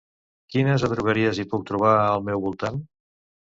[0.55, 2.83] Quines adrogueries hi puc trobar al meu voltant?